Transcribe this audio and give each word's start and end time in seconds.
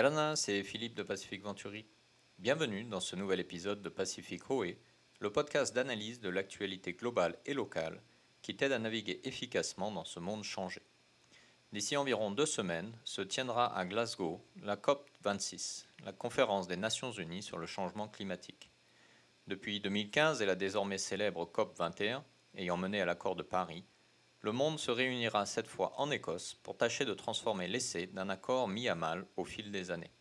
Yarana, 0.00 0.34
c'est 0.34 0.62
Philippe 0.62 0.94
de 0.94 1.02
Pacific 1.02 1.42
Venturi. 1.42 1.84
Bienvenue 2.38 2.84
dans 2.84 3.00
ce 3.00 3.16
nouvel 3.16 3.38
épisode 3.38 3.82
de 3.82 3.90
Pacific 3.90 4.50
Hoé, 4.50 4.78
le 5.18 5.30
podcast 5.30 5.74
d'analyse 5.74 6.20
de 6.20 6.30
l'actualité 6.30 6.94
globale 6.94 7.36
et 7.44 7.52
locale 7.52 8.00
qui 8.40 8.56
t'aide 8.56 8.72
à 8.72 8.78
naviguer 8.78 9.20
efficacement 9.24 9.92
dans 9.92 10.06
ce 10.06 10.18
monde 10.18 10.42
changé. 10.42 10.80
D'ici 11.74 11.98
environ 11.98 12.30
deux 12.30 12.46
semaines 12.46 12.90
se 13.04 13.20
tiendra 13.20 13.76
à 13.76 13.84
Glasgow 13.84 14.42
la 14.62 14.76
COP26, 14.76 15.84
la 16.02 16.14
conférence 16.14 16.66
des 16.66 16.78
Nations 16.78 17.12
Unies 17.12 17.42
sur 17.42 17.58
le 17.58 17.66
changement 17.66 18.08
climatique. 18.08 18.70
Depuis 19.48 19.80
2015 19.80 20.40
et 20.40 20.46
la 20.46 20.54
désormais 20.54 20.96
célèbre 20.96 21.44
COP21, 21.44 22.22
ayant 22.54 22.78
mené 22.78 23.02
à 23.02 23.04
l'accord 23.04 23.36
de 23.36 23.42
Paris, 23.42 23.84
le 24.42 24.52
monde 24.52 24.78
se 24.78 24.90
réunira 24.90 25.44
cette 25.44 25.66
fois 25.66 25.92
en 25.98 26.10
Écosse 26.10 26.54
pour 26.62 26.76
tâcher 26.76 27.04
de 27.04 27.12
transformer 27.12 27.68
l'essai 27.68 28.06
d'un 28.06 28.30
accord 28.30 28.68
mis 28.68 28.88
à 28.88 28.94
mal 28.94 29.26
au 29.36 29.44
fil 29.44 29.70
des 29.70 29.90
années. 29.90 30.12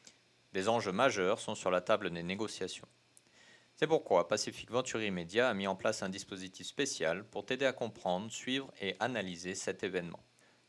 Des 0.52 0.68
enjeux 0.68 0.92
majeurs 0.92 1.40
sont 1.40 1.56
sur 1.56 1.72
la 1.72 1.80
table 1.80 2.10
des 2.10 2.24
négociations. 2.24 2.88
C'est 3.76 3.88
pourquoi 3.88 4.28
Pacific 4.28 4.70
Venturi 4.70 5.10
Media 5.10 5.48
a 5.48 5.54
mis 5.54 5.68
en 5.68 5.76
place 5.78 6.04
un 6.04 6.10
dispositif 6.10 6.68
spécial 6.68 7.24
pour 7.24 7.46
t'aider 7.46 7.66
à 7.66 7.72
comprendre, 7.72 8.30
suivre 8.30 8.70
et 8.82 8.98
analyser 9.00 9.56
cet 9.56 9.84
événement. 9.84 10.20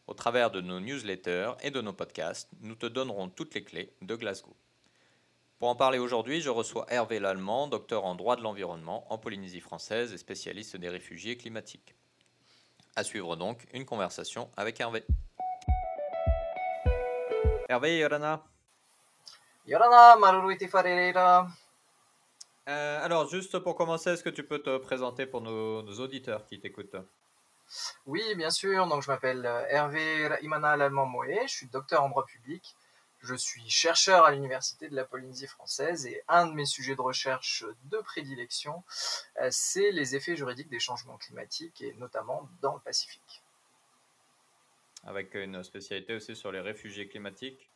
Au 0.07 0.15
travers 0.15 0.53
de 0.53 0.61
nos 0.61 0.79
newsletters 0.79 1.53
et 1.63 1.73
de 1.73 1.81
nos 1.81 1.93
podcasts, 1.93 2.51
nous 2.61 2.77
te 2.77 2.87
donnerons 2.87 3.29
toutes 3.29 3.55
les 3.55 3.65
clés 3.65 3.93
de 4.01 4.15
Glasgow. 4.15 4.57
Pour 5.59 5.69
en 5.69 5.75
parler 5.75 5.99
aujourd'hui, 5.99 6.41
je 6.41 6.51
reçois 6.51 6.87
Hervé 6.89 7.19
Lallemand, 7.19 7.67
docteur 7.67 8.05
en 8.05 8.15
droit 8.15 8.37
de 8.37 8.43
l'environnement 8.43 9.13
en 9.13 9.19
Polynésie 9.19 9.61
française 9.61 10.13
et 10.13 10.19
spécialiste 10.19 10.77
des 10.77 10.89
réfugiés 10.89 11.37
climatiques. 11.37 11.97
À 13.01 13.03
suivre 13.03 13.35
donc 13.35 13.67
une 13.73 13.87
conversation 13.87 14.51
avec 14.59 14.79
Hervé. 14.79 15.03
Hervé 17.67 17.97
Yorana. 17.97 18.45
Yorana, 19.67 20.17
Maruruiti 20.17 20.69
Farerera. 20.69 21.49
Euh, 22.69 23.03
alors, 23.03 23.27
juste 23.27 23.59
pour 23.61 23.75
commencer, 23.75 24.11
est-ce 24.11 24.23
que 24.23 24.29
tu 24.29 24.45
peux 24.47 24.59
te 24.59 24.77
présenter 24.77 25.25
pour 25.25 25.41
nos, 25.41 25.81
nos 25.81 25.99
auditeurs 25.99 26.45
qui 26.45 26.61
t'écoutent? 26.61 26.97
Oui, 28.05 28.23
bien 28.37 28.51
sûr. 28.51 28.87
Donc, 28.87 29.03
je 29.03 29.11
m'appelle 29.11 29.47
euh, 29.47 29.65
Hervé 29.71 30.29
Imana 30.43 30.77
Lallemand 30.77 31.07
Moé. 31.07 31.41
Je 31.45 31.55
suis 31.55 31.69
docteur 31.69 32.03
en 32.03 32.11
droit 32.11 32.27
public. 32.27 32.77
Je 33.23 33.35
suis 33.35 33.69
chercheur 33.69 34.25
à 34.25 34.31
l'Université 34.31 34.89
de 34.89 34.97
la 34.97 35.05
Polynésie 35.05 35.47
française 35.47 36.07
et 36.07 36.23
un 36.29 36.47
de 36.47 36.53
mes 36.53 36.65
sujets 36.65 36.97
de 36.97 37.01
recherche 37.01 37.65
de 37.85 37.99
prédilection, 37.99 38.83
euh, 39.41 39.49
c'est 39.51 39.91
les 39.91 40.17
effets 40.17 40.37
juridiques 40.37 40.71
des 40.71 40.81
changements 40.81 41.19
climatiques 41.19 41.83
et 41.83 41.95
notamment 41.95 42.49
dans 42.63 42.75
le 42.75 42.81
Pacifique. 42.81 43.43
Avec 45.05 45.35
une 45.35 45.63
spécialité 45.63 46.15
aussi 46.15 46.35
sur 46.35 46.53
les 46.53 46.61
réfugiés 46.61 47.09
climatiques 47.09 47.71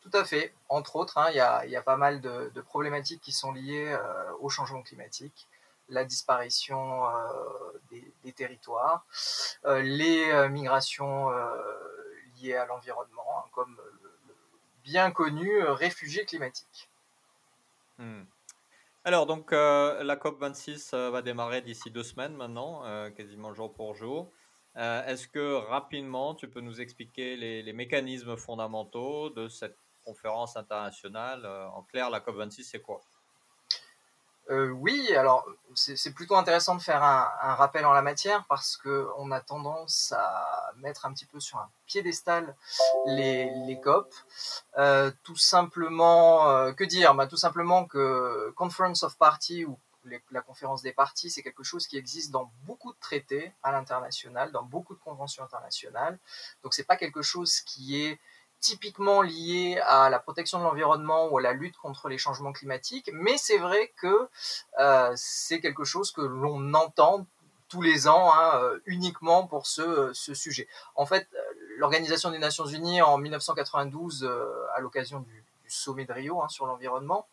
Tout 0.00 0.10
à 0.12 0.24
fait. 0.24 0.52
Entre 0.68 0.96
autres, 0.96 1.18
hein, 1.18 1.30
il 1.30 1.34
y, 1.34 1.72
y, 1.72 1.76
a 1.76 1.82
pas 1.82 1.96
mal 1.96 2.20
de, 2.20 2.50
de, 2.54 2.60
problématiques 2.60 3.20
qui 3.20 3.32
sont 3.32 3.52
liées 3.52 3.88
euh, 3.88 4.32
au 4.40 4.48
changement 4.48 4.82
climatique 4.82 5.48
la 5.88 6.04
disparition 6.04 7.06
euh, 7.06 7.10
des, 7.90 8.12
des, 8.22 8.32
territoires, 8.32 9.04
euh, 9.64 9.82
les 9.82 10.30
euh, 10.30 10.48
migrations 10.48 11.30
liées 12.36 12.54
à 12.54 12.66
l'environnement, 12.66 13.38
hein, 13.38 13.48
comme 13.52 13.76
bien 14.84 15.10
connu 15.10 15.62
euh, 15.62 15.72
réfugié 15.72 16.24
climatique. 16.24 16.90
Hmm. 17.98 18.24
Alors, 19.04 19.26
donc, 19.26 19.52
euh, 19.52 20.02
la 20.02 20.16
COP26 20.16 20.94
euh, 20.94 21.10
va 21.10 21.22
démarrer 21.22 21.62
d'ici 21.62 21.90
deux 21.90 22.02
semaines 22.02 22.34
maintenant, 22.34 22.82
quasiment 23.16 23.52
jour 23.52 23.74
pour 23.74 23.94
jour. 23.94 24.30
Est-ce 24.76 25.28
que 25.28 25.54
rapidement, 25.54 26.34
tu 26.34 26.48
peux 26.48 26.60
nous 26.60 26.80
expliquer 26.80 27.36
les, 27.36 27.62
les 27.62 27.72
mécanismes 27.72 28.36
fondamentaux 28.36 29.30
de 29.30 29.48
cette 29.48 29.78
conférence 30.04 30.56
internationale? 30.56 31.46
En 31.46 31.82
clair, 31.82 32.10
la 32.10 32.20
COP26, 32.20 32.62
c'est 32.64 32.82
quoi? 32.82 33.00
Euh, 34.50 34.68
oui, 34.68 35.14
alors 35.16 35.46
c'est 35.74 36.12
plutôt 36.12 36.36
intéressant 36.36 36.76
de 36.76 36.82
faire 36.82 37.02
un, 37.02 37.54
rappel 37.54 37.86
en 37.86 37.92
la 37.92 38.02
matière 38.02 38.44
parce 38.48 38.76
qu'on 38.76 39.30
a 39.30 39.40
tendance 39.40 40.12
à 40.12 40.72
mettre 40.76 41.06
un 41.06 41.12
petit 41.12 41.24
peu 41.24 41.40
sur 41.40 41.58
un 41.58 41.68
piédestal 41.86 42.54
les, 43.06 43.50
les 43.66 43.80
COP. 43.80 44.12
Euh, 44.78 45.10
tout 45.22 45.36
simplement, 45.36 46.48
euh, 46.48 46.72
que 46.72 46.84
dire? 46.84 47.14
Bah, 47.14 47.26
Tout 47.26 47.38
simplement 47.38 47.86
que 47.86 48.52
Conference 48.54 49.02
of 49.02 49.16
Parties 49.16 49.64
ou 49.64 49.78
la 50.30 50.42
conférence 50.42 50.82
des 50.82 50.92
parties, 50.92 51.30
c'est 51.30 51.42
quelque 51.42 51.62
chose 51.62 51.86
qui 51.86 51.96
existe 51.96 52.30
dans 52.30 52.52
beaucoup 52.64 52.92
de 52.92 52.98
traités 53.00 53.52
à 53.62 53.72
l'international, 53.72 54.52
dans 54.52 54.62
beaucoup 54.62 54.94
de 54.94 55.00
conventions 55.00 55.42
internationales. 55.42 56.18
Donc 56.62 56.74
c'est 56.74 56.84
pas 56.84 56.96
quelque 56.96 57.22
chose 57.22 57.60
qui 57.60 58.02
est 58.02 58.20
typiquement 58.64 59.20
lié 59.20 59.78
à 59.84 60.08
la 60.08 60.18
protection 60.18 60.58
de 60.58 60.64
l'environnement 60.64 61.28
ou 61.28 61.36
à 61.36 61.42
la 61.42 61.52
lutte 61.52 61.76
contre 61.76 62.08
les 62.08 62.16
changements 62.16 62.52
climatiques, 62.52 63.10
mais 63.12 63.36
c'est 63.36 63.58
vrai 63.58 63.92
que 64.00 64.30
euh, 64.80 65.12
c'est 65.16 65.60
quelque 65.60 65.84
chose 65.84 66.10
que 66.12 66.22
l'on 66.22 66.72
entend 66.72 67.26
tous 67.68 67.82
les 67.82 68.08
ans 68.08 68.32
hein, 68.32 68.52
euh, 68.62 68.78
uniquement 68.86 69.46
pour 69.46 69.66
ce, 69.66 70.12
sujet. 70.14 70.66
En 70.94 71.04
fait, 71.04 71.28
l'Organisation 71.76 72.30
des 72.30 72.38
Nations 72.38 72.64
Unies 72.64 73.02
en 73.02 73.18
1992, 73.18 74.24
euh, 74.24 74.46
à 74.74 74.80
l'occasion 74.80 75.20
du, 75.20 75.44
sommet 75.68 76.06
de 76.06 76.12
Rio 76.12 76.40
hein, 76.40 76.48
sur 76.48 76.64
l'environnement, 76.64 77.26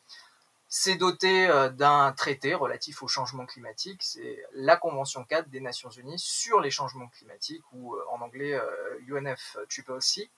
s'est 0.68 0.96
dotée 0.96 1.48
euh, 1.48 1.70
d'un 1.70 2.12
traité 2.12 2.56
relatif 2.56 3.04
au 3.04 3.08
changement 3.08 3.46
climatique, 3.46 4.02
c'est 4.04 4.44
la 4.54 4.76
Convention 4.76 5.24
4 5.24 5.50
des 5.50 5.62
Nations 5.62 5.90
Unies 5.92 6.20
sur 6.20 6.60
les 6.60 6.72
changements 6.72 7.08
climatiques, 7.08 7.64
ou 7.72 7.96
euh, 7.96 8.04
en 8.12 8.22
anglais 8.22 8.60
UNFCCC. 9.08 10.30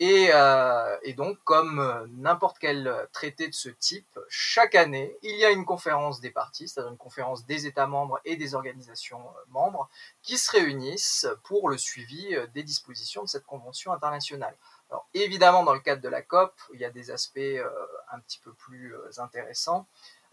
Et, 0.00 0.28
euh, 0.32 0.96
et, 1.02 1.12
donc, 1.14 1.38
comme 1.42 1.80
euh, 1.80 2.06
n'importe 2.10 2.58
quel 2.60 3.08
traité 3.12 3.48
de 3.48 3.54
ce 3.54 3.68
type, 3.68 4.18
chaque 4.28 4.76
année, 4.76 5.16
il 5.22 5.36
y 5.36 5.44
a 5.44 5.50
une 5.50 5.64
conférence 5.64 6.20
des 6.20 6.30
parties, 6.30 6.68
c'est-à-dire 6.68 6.92
une 6.92 6.98
conférence 6.98 7.46
des 7.46 7.66
États 7.66 7.88
membres 7.88 8.20
et 8.24 8.36
des 8.36 8.54
organisations 8.54 9.20
euh, 9.20 9.40
membres, 9.48 9.88
qui 10.22 10.38
se 10.38 10.52
réunissent 10.52 11.26
pour 11.42 11.68
le 11.68 11.76
suivi 11.76 12.36
des 12.54 12.62
dispositions 12.62 13.24
de 13.24 13.28
cette 13.28 13.46
convention 13.46 13.92
internationale. 13.92 14.56
Alors, 14.90 15.06
évidemment, 15.12 15.64
dans 15.64 15.74
le 15.74 15.80
cadre 15.80 16.00
de 16.00 16.08
la 16.08 16.22
COP, 16.22 16.54
il 16.72 16.80
y 16.80 16.84
a 16.84 16.90
des 16.90 17.10
aspects 17.10 17.38
euh, 17.38 17.68
un 18.10 18.20
petit 18.20 18.38
peu 18.38 18.52
plus 18.54 18.94
euh, 18.94 19.10
intéressants, 19.18 19.86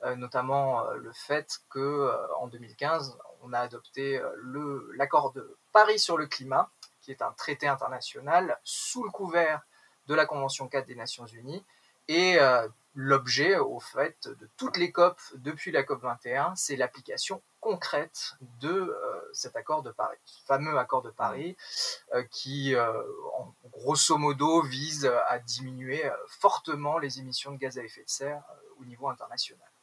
euh, 0.04 0.16
notamment 0.16 0.90
le 0.92 1.12
fait 1.12 1.60
que 1.70 2.12
en 2.40 2.48
2015, 2.48 3.18
on 3.42 3.54
a 3.54 3.60
adopté 3.60 4.22
l'accord 4.96 5.32
de 5.34 5.58
Paris 5.72 6.00
sur 6.00 6.18
le 6.18 6.28
climat, 6.28 6.70
qui 7.06 7.12
est 7.12 7.22
un 7.22 7.32
traité 7.34 7.68
international 7.68 8.60
sous 8.64 9.04
le 9.04 9.12
couvert 9.12 9.62
de 10.08 10.16
la 10.16 10.26
Convention 10.26 10.68
4 10.68 10.88
des 10.88 10.96
Nations 10.96 11.28
Unies. 11.28 11.64
Et 12.08 12.40
euh, 12.40 12.68
l'objet, 12.96 13.58
au 13.58 13.80
fait, 13.80 14.28
de 14.28 14.50
toutes 14.58 14.78
les 14.78 14.92
COP 14.92 15.20
depuis 15.36 15.72
la 15.72 15.84
COP 15.84 16.02
21, 16.02 16.56
c'est 16.56 16.76
l'application 16.76 17.44
concrète 17.60 18.34
de 18.60 18.70
euh, 18.70 19.30
cet 19.34 19.56
accord 19.56 19.84
de 19.84 19.92
Paris, 19.92 20.18
ce 20.26 20.44
fameux 20.46 20.78
accord 20.80 21.04
de 21.04 21.12
Paris, 21.12 21.56
euh, 22.14 22.24
qui, 22.32 22.76
grosso 23.72 24.18
modo, 24.18 24.64
vise 24.64 25.06
à 25.28 25.38
diminuer 25.38 26.10
fortement 26.28 26.98
les 26.98 27.20
émissions 27.20 27.52
de 27.52 27.58
gaz 27.58 27.78
à 27.78 27.84
effet 27.84 28.04
de 28.04 28.10
serre 28.10 28.44
au 28.80 28.86
niveau 28.86 29.10
international. 29.10 29.75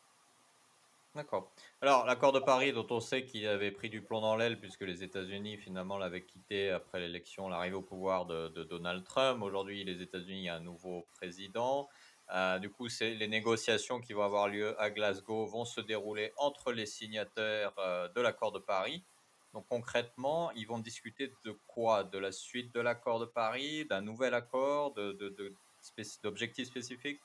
D'accord. 1.14 1.52
Alors, 1.82 2.06
l'accord 2.06 2.32
de 2.32 2.40
Paris, 2.40 2.72
dont 2.72 2.86
on 2.88 3.00
sait 3.00 3.26
qu'il 3.26 3.46
avait 3.46 3.70
pris 3.70 3.90
du 3.90 4.00
plomb 4.00 4.22
dans 4.22 4.34
l'aile, 4.34 4.58
puisque 4.58 4.80
les 4.80 5.02
États-Unis, 5.02 5.58
finalement, 5.58 5.98
l'avaient 5.98 6.24
quitté 6.24 6.70
après 6.70 7.00
l'élection, 7.00 7.50
l'arrivée 7.50 7.76
au 7.76 7.82
pouvoir 7.82 8.24
de, 8.24 8.48
Donald 8.64 9.04
Trump. 9.04 9.42
Aujourd'hui, 9.42 9.84
les 9.84 10.00
États-Unis, 10.00 10.38
il 10.38 10.44
y 10.44 10.48
a 10.48 10.54
un 10.54 10.60
nouveau 10.60 11.06
président. 11.12 11.90
Euh, 12.32 12.58
du 12.58 12.70
coup, 12.70 12.88
les 13.00 13.28
négociations 13.28 14.00
qui 14.00 14.14
vont 14.14 14.22
avoir 14.22 14.48
lieu 14.48 14.80
à 14.80 14.88
Glasgow 14.88 15.44
vont 15.44 15.66
se 15.66 15.82
dérouler 15.82 16.32
entre 16.38 16.72
les 16.72 16.86
signataires 16.86 17.74
euh, 17.76 18.08
de 18.08 18.20
l'accord 18.22 18.52
de 18.52 18.58
Paris. 18.58 19.04
Donc, 19.52 19.66
concrètement, 19.68 20.50
ils 20.52 20.66
vont 20.66 20.78
discuter 20.78 21.30
de 21.44 21.54
quoi? 21.66 22.04
De 22.04 22.16
la 22.16 22.32
suite 22.32 22.74
de 22.74 22.80
l'accord 22.80 23.20
de 23.20 23.26
Paris, 23.26 23.84
d'un 23.84 24.00
nouvel 24.00 24.32
accord, 24.32 24.94
d'objectifs 24.94 26.68
spécifiques? 26.68 27.20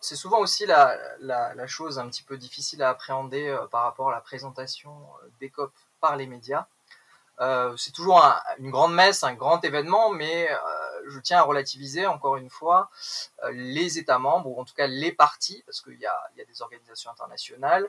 C'est 0.00 0.16
souvent 0.16 0.40
aussi 0.40 0.66
la, 0.66 1.66
chose 1.66 1.98
un 1.98 2.08
petit 2.08 2.22
peu 2.22 2.36
difficile 2.36 2.82
à 2.82 2.90
appréhender 2.90 3.48
euh, 3.48 3.66
par 3.66 3.82
rapport 3.82 4.10
à 4.10 4.12
la 4.12 4.20
présentation 4.20 4.90
euh, 4.92 5.28
des 5.40 5.50
COP 5.50 5.72
par 6.00 6.16
les 6.16 6.26
médias. 6.26 6.66
Euh, 7.40 7.76
c'est 7.76 7.92
toujours 7.92 8.24
un, 8.24 8.40
une 8.58 8.70
grande 8.70 8.94
messe, 8.94 9.22
un 9.22 9.34
grand 9.34 9.62
événement, 9.62 10.10
mais 10.10 10.48
je 11.08 11.20
tiens 11.20 11.38
à 11.38 11.42
relativiser 11.42 12.06
encore 12.06 12.36
une 12.36 12.50
fois 12.50 12.90
les 13.52 13.98
États 13.98 14.18
membres, 14.18 14.48
ou 14.48 14.60
en 14.60 14.64
tout 14.64 14.74
cas 14.74 14.86
les 14.86 15.12
partis, 15.12 15.62
parce 15.66 15.80
qu'il 15.80 15.98
y 15.98 16.06
a 16.06 16.44
des 16.48 16.62
organisations 16.62 17.10
internationales, 17.10 17.88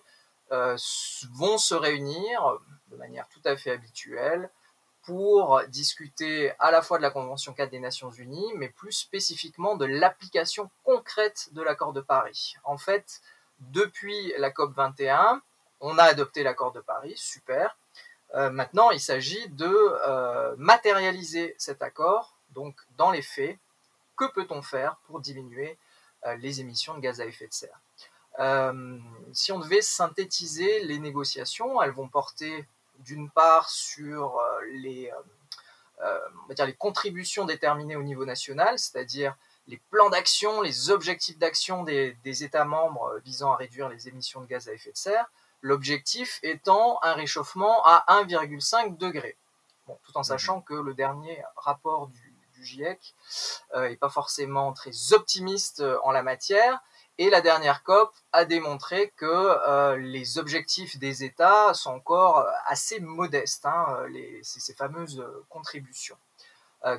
vont 0.51 1.57
se 1.57 1.73
réunir 1.75 2.59
de 2.91 2.97
manière 2.97 3.27
tout 3.29 3.41
à 3.45 3.55
fait 3.55 3.71
habituelle 3.71 4.49
pour 5.07 5.61
discuter 5.69 6.51
à 6.59 6.69
la 6.69 6.81
fois 6.81 6.97
de 6.97 7.01
la 7.01 7.11
Convention 7.11 7.53
4 7.53 7.69
des 7.71 7.79
Nations 7.79 8.11
Unies, 8.11 8.51
mais 8.57 8.67
plus 8.67 8.91
spécifiquement 8.91 9.77
de 9.77 9.85
l'application 9.85 10.69
concrète 10.83 11.47
de 11.53 11.61
l'accord 11.61 11.93
de 11.93 12.01
Paris. 12.01 12.55
En 12.65 12.77
fait, 12.77 13.21
depuis 13.61 14.33
la 14.37 14.51
COP 14.51 14.73
21, 14.75 15.41
on 15.79 15.97
a 15.97 16.03
adopté 16.03 16.43
l'accord 16.43 16.73
de 16.73 16.81
Paris, 16.81 17.13
super. 17.15 17.77
Euh, 18.35 18.49
maintenant, 18.49 18.91
il 18.91 18.99
s'agit 18.99 19.47
de 19.47 19.65
euh, 19.65 20.53
matérialiser 20.57 21.55
cet 21.57 21.81
accord, 21.81 22.35
donc 22.53 22.75
dans 22.97 23.11
les 23.11 23.21
faits, 23.21 23.57
que 24.17 24.25
peut-on 24.33 24.61
faire 24.61 24.97
pour 25.07 25.21
diminuer 25.21 25.77
les 26.39 26.59
émissions 26.59 26.95
de 26.95 26.99
gaz 26.99 27.21
à 27.21 27.25
effet 27.25 27.47
de 27.47 27.53
serre? 27.53 27.79
si 29.31 29.51
on 29.53 29.59
devait 29.59 29.81
synthétiser 29.81 30.83
les 30.83 30.99
négociations, 30.99 31.81
elles 31.81 31.91
vont 31.91 32.09
porter 32.09 32.67
d'une 32.99 33.29
part 33.29 33.69
sur 33.69 34.39
les, 34.71 35.11
dire 36.55 36.65
les 36.65 36.75
contributions 36.75 37.45
déterminées 37.45 37.95
au 37.95 38.03
niveau 38.03 38.25
national, 38.25 38.77
c'est-à-dire 38.79 39.35
les 39.67 39.77
plans 39.89 40.09
d'action, 40.09 40.61
les 40.61 40.89
objectifs 40.89 41.37
d'action 41.37 41.83
des, 41.83 42.43
États 42.43 42.65
membres 42.65 43.19
visant 43.23 43.51
à 43.51 43.57
réduire 43.57 43.89
les 43.89 44.07
émissions 44.07 44.41
de 44.41 44.47
gaz 44.47 44.69
à 44.69 44.73
effet 44.73 44.91
de 44.91 44.97
serre, 44.97 45.29
l'objectif 45.61 46.39
étant 46.43 46.99
un 47.03 47.13
réchauffement 47.13 47.83
à 47.85 48.05
1,5 48.23 48.97
degré. 48.97 49.37
tout 49.85 50.15
en 50.15 50.19
mhm. 50.19 50.23
sachant 50.23 50.61
que 50.61 50.73
le 50.73 50.93
dernier 50.93 51.41
rapport 51.55 52.07
du, 52.07 52.33
GIEC 52.59 53.13
n'est 53.75 53.79
euh, 53.79 53.95
pas 53.97 54.09
forcément 54.09 54.73
très 54.73 55.13
optimiste 55.13 55.81
euh, 55.81 55.99
en 56.03 56.11
la 56.11 56.23
matière, 56.23 56.81
et 57.17 57.29
la 57.29 57.41
dernière 57.41 57.83
COP 57.83 58.13
a 58.31 58.45
démontré 58.45 59.11
que 59.15 59.25
euh, 59.25 59.97
les 59.97 60.37
objectifs 60.37 60.97
des 60.97 61.23
États 61.23 61.73
sont 61.73 61.91
encore 61.91 62.45
assez 62.65 62.99
modestes, 62.99 63.65
hein, 63.65 64.05
ces, 64.43 64.73
fameuses 64.73 65.25
contributions. 65.49 66.17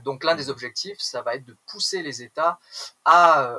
donc 0.04 0.24
l'un 0.24 0.34
des 0.34 0.50
objectifs, 0.50 0.98
ça 0.98 1.22
va 1.22 1.34
être 1.34 1.44
de 1.44 1.56
pousser 1.66 2.02
les 2.02 2.22
États 2.22 2.58
à 3.04 3.54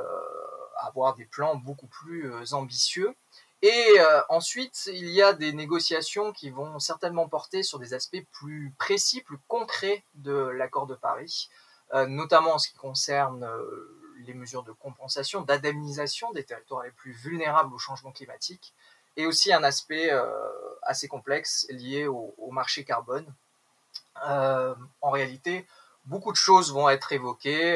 avoir 0.81 1.15
des 1.15 1.25
plans 1.25 1.55
beaucoup 1.55 1.87
plus 1.87 2.53
ambitieux 2.53 3.15
et 3.61 3.99
euh, 3.99 4.21
ensuite, 4.29 4.89
il 4.93 5.09
y 5.09 5.21
a 5.21 5.33
des 5.33 5.51
négociations 5.51 6.31
qui 6.31 6.49
vont 6.49 6.79
certainement 6.79 7.27
porter 7.27 7.61
sur 7.61 7.77
des 7.77 7.93
aspects 7.93 8.23
plus 8.31 8.73
précis, 8.77 9.21
plus 9.21 9.39
concrets 9.47 10.03
de 10.15 10.31
l'accord 10.31 10.87
de 10.87 10.95
Paris, 10.95 11.49
euh, 11.93 12.07
notamment 12.07 12.53
en 12.53 12.57
ce 12.57 12.69
qui 12.69 12.77
concerne 12.77 13.43
euh, 13.43 13.98
les 14.25 14.33
mesures 14.33 14.63
de 14.63 14.71
compensation, 14.71 15.41
d'indemnisation 15.41 16.31
des 16.31 16.43
territoires 16.43 16.83
les 16.83 16.91
plus 16.91 17.11
vulnérables 17.11 17.73
au 17.73 17.77
changement 17.77 18.11
climatique, 18.11 18.73
et 19.17 19.25
aussi 19.25 19.51
un 19.51 19.63
aspect 19.63 20.11
assez 20.83 21.07
complexe 21.07 21.67
lié 21.69 22.07
au, 22.07 22.51
marché 22.51 22.85
carbone. 22.85 23.25
en 24.15 25.09
réalité, 25.11 25.65
beaucoup 26.05 26.31
de 26.31 26.37
choses 26.37 26.71
vont 26.71 26.89
être 26.89 27.11
évoquées, 27.11 27.75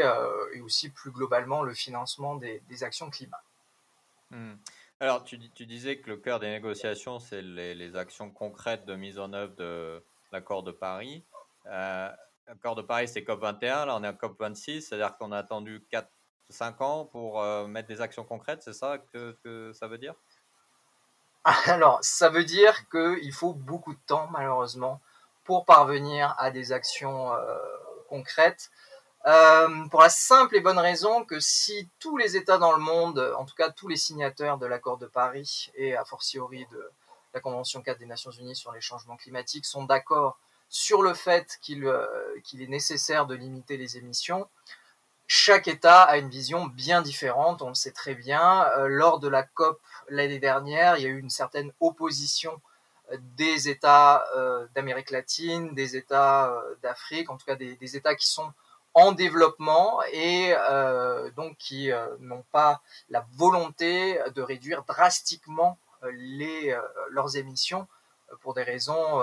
et 0.54 0.62
aussi 0.62 0.90
plus 0.90 1.12
globalement 1.12 1.63
le 1.63 1.74
financement 1.74 2.36
des, 2.36 2.84
actions 2.84 3.10
climat. 3.10 3.42
Hmm. 4.30 4.56
Alors, 5.04 5.25
tu, 5.25 5.38
disais 5.38 5.98
que 5.98 6.10
le 6.10 6.16
cœur 6.16 6.39
des 6.39 6.50
négociations, 6.50 7.19
c'est 7.19 7.42
les, 7.42 7.96
actions 7.98 8.30
concrètes 8.30 8.86
de 8.86 8.96
mise 8.96 9.19
en 9.19 9.34
œuvre 9.34 9.54
de 9.56 10.01
l'accord 10.31 10.63
de 10.63 10.72
Paris. 10.72 11.24
Euh, 11.66 12.10
l'accord 12.48 12.75
de 12.75 12.81
Paris, 12.81 13.10
c'est 13.10 13.22
COP21, 13.22 13.86
là 13.86 13.96
on 13.98 14.04
est 14.04 14.07
à 14.07 14.13
COP26, 14.13 14.81
c'est-à-dire 14.81 15.18
qu'on 15.18 15.31
a 15.31 15.38
attendu 15.38 15.84
4-5 16.51 16.84
ans 16.84 17.06
pour 17.06 17.42
euh, 17.42 17.68
mettre 17.68 17.88
des 17.88 18.01
actions 18.01 18.24
concrètes, 18.24 18.62
c'est 18.63 18.74
ça 18.74 18.98
que, 19.13 19.72
ça 19.74 19.88
veut 19.88 19.98
dire? 19.98 20.16
Alors, 21.66 22.00
ça 22.01 22.30
veut 22.30 22.44
dire 22.44 22.88
qu'il 22.90 23.34
faut 23.34 23.54
beaucoup 23.54 23.94
de 23.94 24.00
temps, 24.07 24.28
malheureusement, 24.31 25.01
pour 25.44 25.66
parvenir 25.66 26.36
à 26.38 26.51
des 26.51 26.72
actions 26.72 27.34
euh, 27.34 27.57
concrètes. 28.07 28.72
Euh, 29.25 29.88
pour 29.88 30.01
la 30.01 30.10
simple 30.10 30.57
et 30.57 30.62
bonne 30.62 30.80
raison 30.80 31.24
que 31.24 31.40
si 31.40 31.90
tous 32.00 32.18
les 32.18 32.36
États 32.36 32.57
dans 32.57 32.74
le 32.74 32.80
monde, 32.80 33.19
en 33.38 33.46
tout 33.46 33.56
cas 33.56 33.69
tous 33.69 33.88
les 33.88 33.96
signataires 33.96 34.57
de 34.57 34.66
l'accord 34.66 34.98
de 34.98 35.06
Paris 35.06 35.72
et 35.75 35.96
a 35.96 36.04
fortiori 36.04 36.66
de 36.72 36.92
la 37.34 37.39
Convention 37.39 37.81
4 37.81 38.00
des 38.00 38.06
Nations 38.06 38.31
Unies 38.31 38.56
sur 38.56 38.72
les 38.74 38.81
changements 38.81 39.16
climatiques 39.16 39.66
sont 39.66 39.84
d'accord 39.84 40.38
sur 40.69 41.01
le 41.01 41.13
fait 41.13 41.57
qu'il 41.62 41.86
est 41.86 42.68
nécessaire 42.68 43.25
de 43.25 43.36
limiter 43.36 43.78
les 43.78 43.98
émissions, 43.98 44.48
chaque 45.28 45.68
État 45.68 46.04
a 46.04 46.18
une 46.18 46.30
vision 46.30 46.66
bien 46.66 47.02
différente, 47.02 47.62
on 47.62 47.70
le 47.70 47.75
sait 47.75 47.92
très 47.92 48.16
bien. 48.16 48.66
Euh, 48.78 48.88
lors 48.88 49.20
de 49.20 49.28
la 49.28 49.44
COP 49.44 49.81
l'année 50.10 50.40
dernière, 50.40 50.98
il 50.98 51.04
y 51.04 51.06
a 51.06 51.10
eu 51.10 51.20
une 51.20 51.30
certaine 51.30 51.72
opposition 51.80 52.60
des 53.36 53.70
États 53.70 54.25
d'Amérique 54.74 55.12
latine, 55.12 55.75
des 55.75 55.98
États 55.98 56.56
d'Afrique, 56.81 57.30
en 57.30 57.38
tout 57.38 57.46
cas 57.46 57.56
des, 57.56 57.75
des 57.75 57.98
États 57.98 58.16
qui 58.16 58.28
sont 58.28 58.52
en 58.94 59.12
développement 59.12 60.02
et 60.12 60.54
euh, 60.70 61.31
donc 61.31 61.58
qui 61.58 61.92
euh, 61.92 62.08
n'ont 62.20 62.44
pas 62.52 62.81
la 63.10 63.25
volonté 63.34 64.20
de 64.36 64.42
réduire 64.42 64.84
drastiquement 64.84 65.78
euh, 66.04 66.12
les, 66.14 66.78
leurs 67.10 67.38
émissions 67.38 67.88
pour 68.42 68.54
des 68.56 68.64
raisons, 68.64 69.22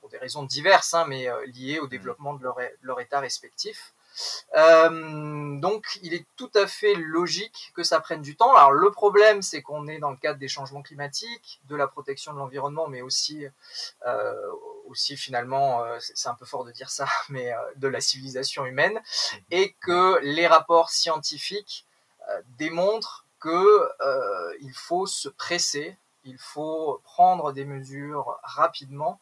pour 0.00 0.10
des 0.10 0.18
raisons 0.18 0.42
diverses, 0.42 0.92
hein, 0.92 1.06
mais 1.08 1.28
liées 1.46 1.78
au 1.78 1.86
mmh. 1.86 1.88
développement 1.88 2.34
de 2.34 2.42
leur, 2.42 2.58
leur 2.82 3.00
état 3.00 3.18
respectif. 3.18 3.94
Euh, 4.56 5.58
donc, 5.58 5.98
il 6.02 6.14
est 6.14 6.26
tout 6.36 6.50
à 6.54 6.66
fait 6.66 6.94
logique 6.94 7.72
que 7.74 7.82
ça 7.82 8.00
prenne 8.00 8.22
du 8.22 8.36
temps. 8.36 8.54
Alors, 8.54 8.72
le 8.72 8.90
problème, 8.90 9.42
c'est 9.42 9.62
qu'on 9.62 9.86
est 9.88 9.98
dans 9.98 10.10
le 10.10 10.16
cadre 10.16 10.38
des 10.38 10.48
changements 10.48 10.82
climatiques, 10.82 11.60
de 11.68 11.76
la 11.76 11.86
protection 11.86 12.32
de 12.32 12.38
l'environnement, 12.38 12.88
mais 12.88 13.02
aussi, 13.02 13.46
euh, 14.06 14.34
aussi 14.88 15.16
finalement, 15.16 15.84
euh, 15.84 15.98
c'est 16.00 16.28
un 16.28 16.34
peu 16.34 16.46
fort 16.46 16.64
de 16.64 16.72
dire 16.72 16.90
ça, 16.90 17.06
mais 17.28 17.52
de 17.76 17.88
la 17.88 18.00
civilisation 18.00 18.64
humaine, 18.66 18.94
mmh. 18.94 19.36
et 19.50 19.72
que 19.80 20.18
les 20.22 20.46
rapports 20.46 20.90
scientifiques 20.90 21.86
démontrent 22.58 23.24
que 23.40 23.88
il 24.60 24.72
faut 24.72 25.06
se 25.06 25.28
presser 25.28 25.96
il 26.24 26.38
faut 26.38 27.00
prendre 27.04 27.52
des 27.52 27.64
mesures 27.64 28.38
rapidement. 28.42 29.20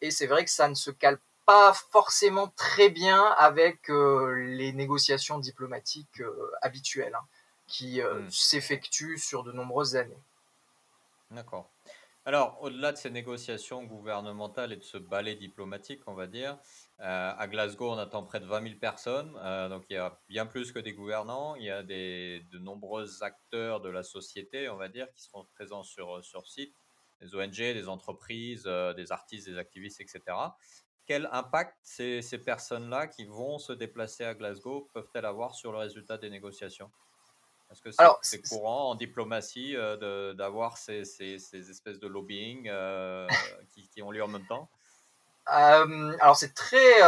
Et 0.00 0.10
c'est 0.10 0.26
vrai 0.26 0.44
que 0.44 0.50
ça 0.50 0.68
ne 0.68 0.74
se 0.74 0.90
calme 0.90 1.18
pas 1.50 1.72
forcément 1.72 2.46
très 2.54 2.90
bien 2.90 3.24
avec 3.36 3.90
euh, 3.90 4.34
les 4.36 4.72
négociations 4.72 5.40
diplomatiques 5.40 6.20
euh, 6.20 6.52
habituelles 6.62 7.16
hein, 7.16 7.26
qui 7.66 8.00
euh, 8.00 8.20
hmm. 8.20 8.30
s'effectuent 8.30 9.18
sur 9.18 9.42
de 9.42 9.50
nombreuses 9.50 9.96
années. 9.96 10.22
D'accord. 11.32 11.68
Alors, 12.24 12.56
au-delà 12.62 12.92
de 12.92 12.98
ces 12.98 13.10
négociations 13.10 13.82
gouvernementales 13.82 14.72
et 14.72 14.76
de 14.76 14.84
ce 14.84 14.96
ballet 14.96 15.34
diplomatique, 15.34 16.02
on 16.06 16.14
va 16.14 16.28
dire, 16.28 16.56
à 16.98 17.46
Glasgow, 17.48 17.90
on 17.90 17.98
attend 17.98 18.22
près 18.22 18.38
de 18.38 18.44
20 18.44 18.62
000 18.62 18.74
personnes. 18.78 19.32
donc, 19.70 19.84
il 19.88 19.94
y 19.94 19.96
a 19.96 20.20
bien 20.28 20.44
plus 20.44 20.70
que 20.70 20.78
des 20.78 20.92
gouvernants. 20.92 21.56
Il 21.56 21.64
y 21.64 21.70
a 21.70 21.82
des, 21.82 22.44
de 22.52 22.58
nombreux 22.58 23.24
acteurs 23.24 23.80
de 23.80 23.88
la 23.88 24.02
société, 24.02 24.68
on 24.68 24.76
va 24.76 24.88
dire, 24.88 25.10
qui 25.14 25.22
seront 25.22 25.46
présents 25.54 25.82
sur, 25.82 26.22
sur 26.22 26.46
site 26.46 26.74
des 27.22 27.34
ONG, 27.34 27.56
des 27.56 27.88
entreprises, 27.88 28.64
des 28.64 29.12
artistes, 29.12 29.48
des 29.48 29.56
activistes, 29.56 30.02
etc 30.02 30.36
quel 31.10 31.28
impact 31.32 31.74
ces, 31.82 32.22
personnes-là 32.38 33.08
qui 33.08 33.24
vont 33.24 33.58
se 33.58 33.72
déplacer 33.72 34.24
à 34.24 34.32
Glasgow 34.32 34.88
peuvent-elles 34.94 35.26
avoir 35.26 35.56
sur 35.56 35.72
le 35.72 35.78
résultat 35.78 36.18
des 36.18 36.30
négociations? 36.30 36.88
Est-ce 37.68 37.82
que 37.82 37.90
c'est 38.22 38.48
courant 38.48 38.90
en 38.90 38.94
diplomatie 38.94 39.74
euh, 39.74 40.34
d'avoir 40.34 40.78
ces, 40.78 41.00
espèces 41.00 41.98
de 41.98 42.06
lobbying 42.06 42.68
euh, 42.68 43.26
qui, 43.92 44.00
ont 44.02 44.12
lieu 44.12 44.22
en 44.22 44.28
même 44.28 44.46
temps? 44.46 44.68
Euh, 45.48 46.16
Alors 46.20 46.36
c'est 46.36 46.54
très, 46.54 47.00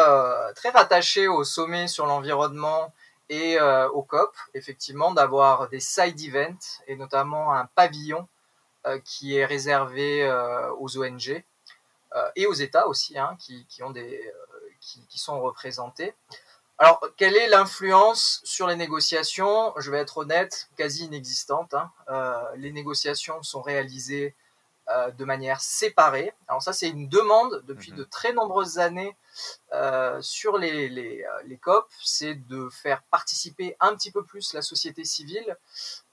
très 0.57 0.71
rattaché 0.71 1.29
au 1.29 1.45
sommet 1.45 1.87
sur 1.87 2.07
l'environnement 2.07 2.93
et 3.29 3.61
au 3.61 4.03
COP, 4.03 4.35
effectivement, 4.55 5.13
d'avoir 5.13 5.69
des 5.69 5.79
side 5.79 6.21
events 6.21 6.83
et 6.89 6.97
notamment 6.97 7.55
un 7.55 7.67
pavillon 7.77 8.27
qui 9.05 9.37
est 9.37 9.47
réservé 9.47 10.29
aux 10.81 10.99
ONG 10.99 11.31
euh, 11.31 11.52
et 12.37 12.47
aux 12.47 12.53
États 12.53 12.89
aussi, 12.89 13.19
hein, 13.19 13.37
qui, 13.39 13.67
qui, 13.67 13.83
ont 13.83 13.91
des, 13.91 14.19
euh, 14.27 14.69
qui, 14.81 15.07
qui, 15.07 15.19
sont 15.19 15.41
représentés. 15.41 16.15
Alors, 16.79 17.01
quelle 17.17 17.37
est 17.37 17.49
l'influence 17.49 18.41
sur 18.45 18.67
les 18.67 18.77
négociations? 18.77 19.73
Je 19.79 19.91
vais 19.91 19.99
être 19.99 20.19
honnête, 20.19 20.69
quasi 20.77 21.05
inexistante. 21.05 21.75
Hein. 21.75 21.93
Euh, 22.09 22.43
les 22.57 22.73
négociations 22.73 23.43
sont 23.43 23.63
réalisées 23.63 24.35
euh, 24.35 24.42
de 25.19 25.25
manière 25.25 25.61
séparée. 25.61 26.35
Alors 26.49 26.63
ça, 26.63 26.73
c'est 26.73 26.89
une 26.89 27.09
demande 27.09 27.63
depuis 27.67 27.93
mhm. 27.93 27.99
de 27.99 28.05
très 28.05 28.33
nombreuses 28.33 28.79
années 28.79 29.17
euh, 29.73 30.21
sur 30.21 30.59
les, 30.59 30.89
les, 30.89 31.23
euh, 31.23 31.43
les 31.47 31.57
COP, 31.57 31.89
c'est 32.03 32.35
de 32.35 32.69
faire 32.69 33.03
participer 33.05 33.77
un 33.81 33.95
petit 33.95 34.11
peu 34.11 34.23
plus 34.23 34.53
la 34.53 34.61
société 34.63 35.05
civile 35.05 35.57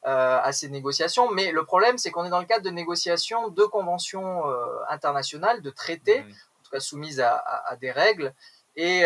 à 0.03 0.51
ces 0.53 0.69
négociations. 0.69 1.29
Mais 1.31 1.51
le 1.51 1.65
problème, 1.65 1.97
c'est 1.97 2.09
qu'on 2.09 2.23
est 2.23 2.29
dans 2.29 2.39
le 2.39 2.45
cadre 2.45 2.63
de 2.63 2.69
négociations 2.69 3.49
de 3.49 3.63
conventions 3.65 4.43
internationales, 4.87 5.61
de 5.61 5.69
traités, 5.69 6.21
mhm. 6.21 6.31
en 6.31 6.63
tout 6.63 6.71
cas 6.71 6.79
soumises 6.79 7.19
à, 7.19 7.35
à, 7.35 7.75
des 7.75 7.91
règles, 7.91 8.33
et 8.77 9.05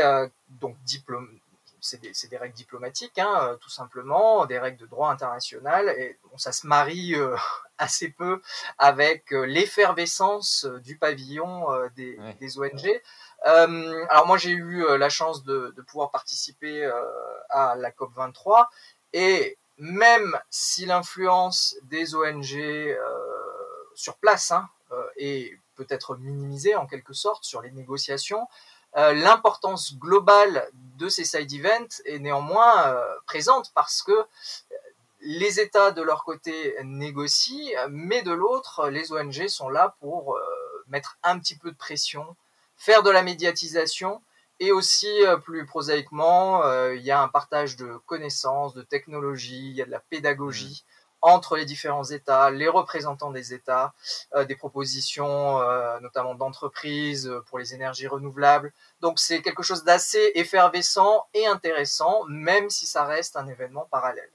donc 0.49 0.77
diplôme, 0.83 1.39
c'est 1.81 1.99
des, 1.99 2.11
des, 2.29 2.37
règles 2.37 2.53
diplomatiques, 2.53 3.17
hein, 3.17 3.57
tout 3.59 3.71
simplement, 3.71 4.45
des 4.45 4.59
règles 4.59 4.77
de 4.77 4.85
droit 4.85 5.09
international, 5.09 5.89
et 5.89 6.19
bon, 6.29 6.37
ça 6.37 6.51
se 6.51 6.67
marie 6.67 7.15
assez 7.77 8.09
peu 8.09 8.41
avec 8.77 9.33
euh, 9.33 9.45
l'effervescence 9.45 10.65
euh, 10.65 10.79
du 10.79 10.97
pavillon 10.97 11.71
euh, 11.71 11.89
des, 11.95 12.17
des 12.39 12.59
ONG. 12.59 13.01
alors 13.43 14.27
moi 14.27 14.37
j'ai 14.37 14.51
eu 14.51 14.85
la 14.97 15.09
chance 15.09 15.43
de, 15.43 15.73
de 15.75 15.81
pouvoir 15.81 16.11
participer 16.11 16.89
à 17.49 17.75
la 17.75 17.91
COP 17.91 18.13
23 18.15 18.69
et 19.11 19.57
même 19.77 20.39
si 20.49 20.85
l'influence 20.85 21.75
des 21.83 22.15
ONG 22.15 22.57
sur 23.95 24.15
place 24.15 24.51
hein, 24.51 24.69
est 25.17 25.59
peut-être 25.75 26.15
minimisée 26.15 26.75
en 26.75 26.87
quelque 26.87 27.11
sorte 27.13 27.43
sur 27.43 27.61
les 27.61 27.71
négociations, 27.71 28.47
l'importance 28.95 29.97
globale 29.97 30.69
de 30.97 31.09
ces 31.09 31.25
side 31.25 31.51
events 31.51 32.01
est 32.05 32.19
néanmoins 32.19 32.95
présente 33.25 33.73
parce 33.75 34.03
que 34.03 34.25
les 35.23 35.59
États 35.59 35.91
de 35.91 36.01
leur 36.01 36.23
côté 36.23 36.75
négocient, 36.83 37.87
mais 37.89 38.21
de 38.21 38.31
l'autre, 38.31 38.89
les 38.89 39.11
ONG 39.11 39.47
sont 39.47 39.69
là 39.69 39.95
pour 39.99 40.37
mettre 40.87 41.17
un 41.23 41.39
petit 41.39 41.57
peu 41.57 41.71
de 41.71 41.77
pression, 41.77 42.35
faire 42.77 43.03
de 43.03 43.09
la 43.09 43.23
médiatisation 43.23 44.21
et 44.59 44.71
aussi, 44.71 45.25
euh, 45.25 45.37
plus 45.37 45.65
prosaïquement, 45.65 46.63
euh, 46.63 46.95
il 46.95 47.01
y 47.01 47.11
a 47.11 47.21
un 47.21 47.27
partage 47.27 47.75
de 47.75 47.97
connaissances, 48.05 48.73
de 48.73 48.81
technologies, 48.81 49.69
il 49.69 49.75
y 49.75 49.81
a 49.81 49.85
de 49.85 49.91
la 49.91 49.99
pédagogie 49.99 50.85
mmh. 50.85 51.17
entre 51.21 51.57
les 51.57 51.65
différents 51.65 52.03
États, 52.03 52.51
les 52.51 52.67
représentants 52.67 53.31
des 53.31 53.53
États, 53.53 53.93
euh, 54.35 54.45
des 54.45 54.55
propositions 54.55 55.59
notamment 56.01 56.35
d'entreprises 56.35 57.31
pour 57.47 57.59
les 57.59 57.73
énergies 57.73 58.07
renouvelables. 58.07 58.71
Donc 59.01 59.19
c'est 59.19 59.41
quelque 59.41 59.63
chose 59.63 59.83
d'assez 59.83 60.31
effervescent 60.35 61.25
et 61.33 61.45
intéressant, 61.47 62.23
même 62.29 62.69
si 62.69 62.85
ça 62.85 63.05
reste 63.05 63.35
un 63.35 63.47
événement 63.47 63.87
parallèle. 63.91 64.31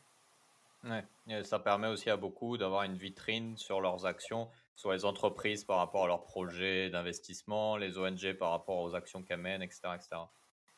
Ouais. 0.89 1.45
ça 1.45 1.59
permet 1.59 1.89
aussi 1.89 2.09
à 2.09 2.17
beaucoup 2.17 2.57
d'avoir 2.57 2.85
une 2.85 2.97
vitrine 2.97 3.57
sur 3.57 3.81
leurs 3.81 4.07
actions 4.07 4.49
soit 4.79 4.95
les 4.95 5.05
entreprises 5.05 5.65
par 5.65 5.79
rapport 5.79 6.05
à 6.05 6.07
leurs 6.07 6.23
projets 6.23 6.89
d'investissement, 6.89 7.77
les 7.77 7.99
ONG 7.99 8.33
par 8.35 8.53
rapport 8.53 8.79
aux 8.79 8.95
actions 8.95 9.25
qu'elles 9.25 9.41
mènent, 9.41 9.63
etc., 9.63 9.81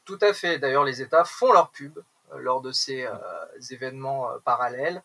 Tout 0.06 0.18
à 0.22 0.32
fait. 0.32 0.58
D'ailleurs, 0.58 0.84
les 0.84 1.02
États 1.02 1.24
font 1.24 1.52
leur 1.52 1.70
pub 1.70 1.98
euh, 2.32 2.38
lors 2.38 2.62
de 2.62 2.72
ces 2.72 3.04
euh, 3.04 3.14
événements 3.70 4.30
euh, 4.30 4.38
parallèles 4.38 5.02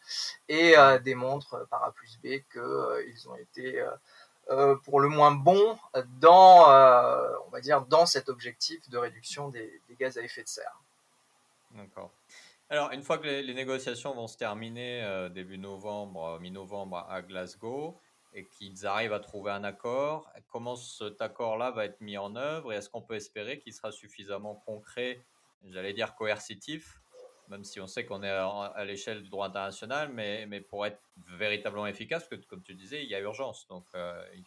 et 0.48 0.76
démontrent 1.04 1.68
par 1.70 1.84
A 1.84 1.92
plus 1.92 2.18
B 2.24 2.42
qu'ils 2.54 3.30
ont 3.30 3.36
été 3.36 3.86
pour 4.86 5.02
le 5.02 5.10
moins 5.10 5.32
bons 5.32 5.78
dans, 6.22 6.68
on 7.48 7.50
va 7.50 7.60
dire, 7.60 7.82
dans 7.82 8.06
cet 8.06 8.30
objectif 8.30 8.90
de 8.90 8.98
réduction 8.98 9.50
des, 9.50 9.82
gaz 10.00 10.18
à 10.18 10.22
effet 10.22 10.44
de 10.44 10.48
serre. 10.48 10.80
D'accord. 11.72 12.12
Alors, 12.70 12.92
une 12.92 13.04
fois 13.04 13.20
que 13.20 13.28
les, 13.28 13.54
négociations 13.54 14.14
vont 14.14 14.28
se 14.28 14.38
terminer 14.38 15.30
début 15.32 15.58
novembre, 15.58 16.40
mi-novembre 16.40 17.06
à 17.10 17.22
Glasgow, 17.22 18.00
et 18.36 18.46
qu'ils 18.46 18.86
arrivent 18.86 19.14
à 19.14 19.20
trouver 19.20 19.52
un 19.52 19.64
accord. 19.64 20.30
Comment 20.52 20.76
cet 20.76 21.22
accord-là 21.22 21.72
va 21.72 21.86
être 21.86 22.02
mis 22.02 22.18
en 22.18 22.36
œuvre 22.36 22.74
et 22.74 22.76
est-ce 22.76 22.90
qu'on 22.90 23.02
peut 23.02 23.16
espérer 23.16 23.60
qu'il 23.60 23.74
sera 23.74 23.92
suffisamment 23.92 24.56
concret, 24.66 25.22
j'allais 25.70 25.94
dire 25.94 26.16
coercitif, 26.16 27.00
même 27.48 27.64
si 27.64 27.80
on 27.80 27.88
sait 27.88 28.06
qu'on 28.06 28.24
est 28.24 28.30
à, 28.30 28.84
l'échelle 28.86 29.24
du 29.24 29.30
droit 29.30 29.48
international, 29.48 30.12
mais, 30.12 30.46
mais 30.48 30.60
pour 30.60 30.86
être 30.86 31.00
véritablement 31.38 31.88
efficace, 31.88 32.28
parce 32.28 32.42
que 32.42 32.48
comme 32.48 32.62
tu 32.62 32.76
disais, 32.76 33.04
il 33.04 33.10
y 33.10 33.16
a 33.16 33.20
urgence. 33.20 33.68
Donc 33.68 33.86
euh, 33.96 34.22
il, 34.36 34.44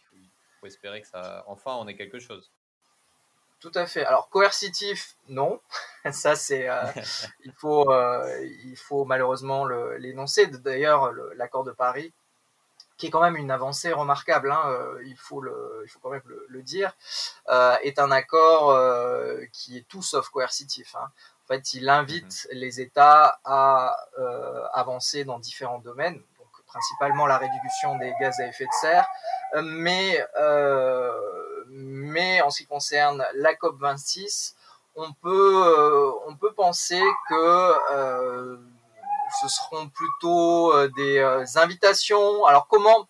faut, 0.60 0.66
espérer 0.66 1.00
que 1.00 1.08
ça, 1.08 1.44
enfin, 1.46 1.76
on 1.76 1.88
ait 1.88 1.96
quelque 1.96 2.18
chose. 2.18 2.52
Tout 3.60 3.72
à 3.74 3.86
fait. 3.86 4.04
Alors 4.04 4.28
coercitif, 4.28 5.16
non. 5.28 5.60
Ça 6.12 6.36
c'est, 6.36 6.68
euh, 6.68 6.82
il 7.44 7.52
faut, 7.52 7.90
euh, 7.90 8.46
il 8.64 8.76
faut 8.76 9.04
malheureusement 9.04 9.66
l'énoncer. 9.98 10.46
D'ailleurs, 10.46 11.12
l'accord 11.36 11.64
de 11.64 11.72
Paris 11.72 12.12
qui 12.96 13.06
est 13.06 13.10
quand 13.10 13.22
même 13.22 13.36
une 13.36 13.52
avancée 13.52 13.92
remarquable, 13.92 14.50
hein, 14.50 14.60
euh, 14.66 15.00
il, 15.06 15.16
faut 15.16 15.40
le, 15.40 15.82
il 15.84 15.88
faut 15.88 16.00
quand 16.00 16.10
même 16.10 16.22
le, 16.48 16.62
dire, 16.62 16.96
est 17.82 18.00
un 18.00 18.10
accord 18.10 18.76
qui 19.52 19.78
est 19.78 19.86
tout 19.86 20.02
sauf 20.02 20.28
coercitif. 20.30 20.96
Hein. 20.96 21.08
En 21.44 21.46
fait, 21.46 21.74
il 21.74 21.88
invite 21.88 22.48
mhm. 22.50 22.58
les 22.58 22.80
États 22.80 23.38
à 23.44 23.96
avancer 24.72 25.24
dans 25.24 25.38
différents 25.38 25.78
domaines, 25.78 26.20
donc 26.38 26.48
principalement 26.66 27.26
la 27.26 27.38
réduction 27.38 27.96
des 27.98 28.12
gaz 28.20 28.40
à 28.40 28.48
effet 28.48 28.64
de 28.64 28.80
serre, 28.80 29.06
mais, 29.62 30.20
mais 31.70 32.40
en 32.42 32.50
ce 32.50 32.58
qui 32.58 32.66
concerne 32.66 33.24
la 33.34 33.54
COP 33.54 33.78
26, 33.78 34.56
on 34.96 35.12
peut, 35.12 36.12
on 36.26 36.36
peut 36.36 36.52
penser 36.52 37.00
que 37.28 38.58
ce 39.40 39.48
seront 39.48 39.88
plutôt 39.88 40.72
euh, 40.72 40.88
des 40.96 41.18
euh, 41.18 41.44
invitations. 41.56 42.44
Alors 42.46 42.66
comment 42.68 43.08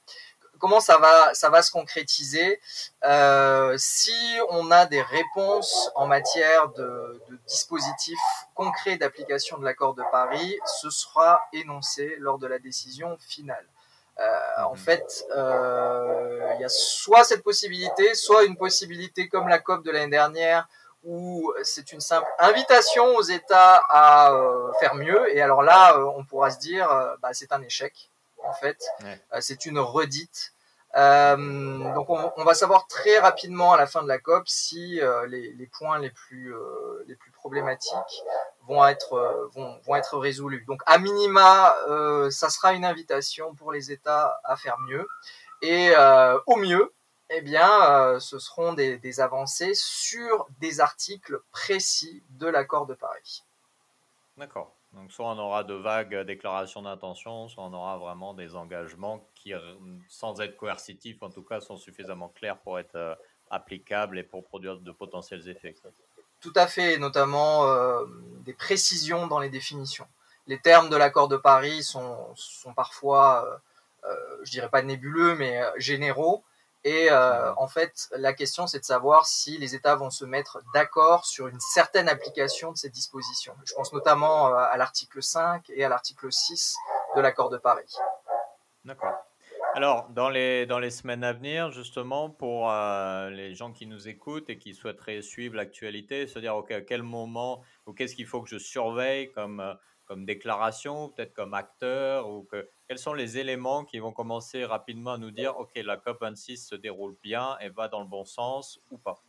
comment 0.58 0.80
ça 0.80 0.98
va 0.98 1.34
ça 1.34 1.50
va 1.50 1.62
se 1.62 1.70
concrétiser? 1.70 2.60
Euh, 3.04 3.74
si 3.78 4.16
on 4.50 4.70
a 4.70 4.86
des 4.86 5.02
réponses 5.02 5.90
en 5.94 6.06
matière 6.06 6.70
de, 6.70 7.20
dispositifs 7.46 8.18
concrets 8.54 8.96
d'application 8.96 9.58
de 9.58 9.64
l'accord 9.64 9.94
de 9.94 10.02
Paris, 10.10 10.58
ce 10.80 10.90
sera 10.90 11.40
énoncé 11.52 12.16
lors 12.18 12.38
de 12.38 12.46
la 12.46 12.58
décision 12.58 13.16
finale. 13.20 13.66
En 14.58 14.72
mhm. 14.72 14.76
fait, 14.76 15.25
il 15.34 16.60
y 16.60 16.64
a 16.64 16.68
soit 16.68 17.25
cette 17.25 17.42
possibilité, 17.42 18.14
soit 18.14 18.44
une 18.44 18.56
possibilité 18.56 19.28
comme 19.28 19.48
la 19.48 19.58
COP 19.58 19.84
de 19.84 19.90
l'année 19.90 20.10
dernière 20.10 20.68
où 21.04 21.52
c'est 21.62 21.92
une 21.92 22.00
simple 22.00 22.28
invitation 22.38 23.04
aux 23.16 23.22
États 23.22 23.76
à 23.88 24.32
euh, 24.32 24.72
faire 24.80 24.94
mieux. 24.94 25.34
Et 25.34 25.40
alors 25.40 25.62
là, 25.62 25.96
euh, 25.96 26.04
on 26.16 26.25
pourra 26.25 26.50
se 26.50 26.58
dire, 26.58 26.90
euh, 26.90 27.14
bah, 27.22 27.30
c'est 27.32 27.52
un 27.52 27.62
échec, 27.62 28.10
en 28.44 28.52
fait. 28.52 28.84
c'est 29.40 29.66
une 29.66 29.78
redite. 29.78 30.52
donc 30.94 32.10
on, 32.10 32.44
va 32.44 32.54
savoir 32.54 32.87
très 32.88 33.18
rapidement 33.18 33.72
à 33.72 33.76
la 33.76 33.87
fin 33.87 34.02
de 34.02 34.08
la 34.08 34.18
COP 34.18 34.48
si 34.48 35.00
les, 35.28 35.70
points 35.78 35.98
les 35.98 36.10
plus, 36.10 36.54
les 37.06 37.14
plus 37.14 37.30
problématiques 37.30 38.25
vont 38.68 38.87
être, 38.87 39.50
vont, 39.54 39.80
vont 39.84 39.96
être 39.96 40.18
résolus. 40.18 40.64
Donc 40.66 40.82
à 40.87 40.98
minima, 40.98 41.75
ça 42.30 42.50
sera 42.50 42.75
une 42.75 42.84
invitation 42.84 43.54
pour 43.54 43.72
les 43.72 43.90
États 43.90 44.38
à 44.44 44.56
faire 44.56 44.78
mieux. 44.80 45.08
Et 45.62 45.92
au 46.46 46.56
mieux, 46.56 46.92
eh 47.30 47.42
bien, 47.42 47.68
euh, 47.90 48.20
ce 48.20 48.38
seront 48.38 48.72
des, 48.72 49.20
avancées 49.20 49.75
sur 49.75 50.46
des 50.60 50.80
articles 50.80 51.40
précis 51.50 52.22
de 52.30 52.46
l'accord 52.46 52.87
de 52.87 52.94
Paris. 52.94 53.44
D'accord. 54.37 54.75
Donc, 54.92 55.12
soit 55.12 55.26
on 55.26 55.38
aura 55.38 55.64
de 55.64 55.75
vagues 55.75 56.16
déclarations 56.25 56.80
d'intention, 56.80 57.48
soit 57.48 57.64
on 57.64 57.75
aura 57.75 57.98
vraiment 57.98 58.32
des 58.32 58.56
engagements 58.56 59.28
qui, 59.34 59.52
euh, 59.52 59.75
sans 60.08 60.40
être 60.40 60.56
coercitifs, 60.56 61.22
en 61.22 61.28
tout 61.28 61.42
cas, 61.42 61.60
sont 61.60 61.76
suffisamment 61.76 62.30
clairs 62.30 62.58
pour 62.58 62.78
être 62.78 62.94
euh, 62.94 63.14
applicables 63.50 64.18
et 64.18 64.22
pour 64.22 64.44
produire 64.44 64.78
de 64.78 64.90
potentiels 64.90 65.46
effets. 65.48 65.75
Tout 66.40 66.52
à 66.54 66.66
fait, 66.66 66.99
notamment 66.99 67.66
des 68.40 68.52
précisions 68.52 69.26
dans 69.26 69.40
les 69.40 69.50
définitions. 69.50 70.07
Les 70.47 70.61
termes 70.61 70.88
de 70.88 70.97
l'accord 70.97 71.28
de 71.28 71.37
Paris 71.37 71.83
sont, 71.83 72.16
sont 72.37 72.73
parfois, 72.75 73.61
je 74.42 74.50
dirais 74.50 74.68
pas 74.68 74.83
nébuleux, 74.83 75.35
mais 75.35 75.61
généraux. 75.76 76.45
Et 76.85 77.11
euh, 77.11 77.52
en 77.57 77.66
fait, 77.66 78.09
la 78.12 78.33
question, 78.33 78.66
c'est 78.66 78.78
de 78.78 78.85
savoir 78.85 79.26
si 79.26 79.59
les 79.59 79.75
États 79.75 79.97
vont 79.97 80.11
se 80.11 80.25
mettre 80.25 80.62
d'accord 80.73 81.26
sur 81.26 81.49
une 81.49 81.61
certaine 81.61 82.09
application 82.09 82.73
de 82.73 82.78
ces 82.78 82.88
dispositions. 82.88 83.54
Je 83.64 83.75
pense 83.75 83.92
notamment 83.92 84.49
euh, 84.49 84.57
à 84.57 84.76
l'article 84.76 85.23
5 85.23 85.71
et 85.71 85.85
à 85.85 85.88
l'article 85.88 86.33
6 86.33 86.76
de 87.16 87.21
l'accord 87.21 87.50
de 87.50 87.59
Paris. 87.59 87.95
D'accord. 88.85 89.27
Alors, 89.75 90.09
dans 90.09 90.28
les, 90.28 90.67
dans 90.67 90.78
les 90.78 90.90
semaines 90.90 91.23
à 91.23 91.33
venir, 91.33 91.71
justement, 91.71 92.31
pour 92.31 92.71
euh, 92.71 93.31
les 93.31 93.55
gens 93.55 93.73
qui 93.73 93.87
nous 93.87 94.09
écoutent 94.09 94.50
et 94.50 94.59
qui 94.59 94.75
souhaiteraient 94.75 95.23
suivre 95.23 95.55
l'actualité, 95.55 96.26
se 96.26 96.38
dire, 96.38 96.57
OK, 96.57 96.71
à 96.73 96.81
quel 96.81 97.02
moment 97.02 97.62
ou 97.87 97.93
qu'est-ce 97.93 98.17
qu'il 98.17 98.26
faut 98.26 98.43
que 98.43 98.49
je 98.49 98.59
surveille 98.59 99.31
comme, 99.33 99.76
comme 100.07 100.25
déclaration, 100.25 101.11
peut-être 101.11 101.35
comme 101.35 101.55
acteur 101.55 102.28
ou 102.28 102.45
que, 102.45 102.69
quels 102.88 102.99
sont 102.99 103.12
les 103.12 103.38
éléments 103.38 103.85
qui 103.85 103.99
vont 103.99 104.12
commencer 104.12 104.64
rapidement 104.64 105.12
à 105.12 105.19
nous 105.19 105.31
dire, 105.31 105.57
OK, 105.59 105.73
la 105.76 105.99
COP26 105.99 106.67
se 106.67 106.75
déroule 106.75 107.17
bien 107.23 107.57
et 107.61 107.69
va 107.69 107.88
dans 107.88 108.00
le 108.00 108.09
bon 108.09 108.25
sens 108.25 108.81
ou 108.90 108.97
pas? 108.97 109.23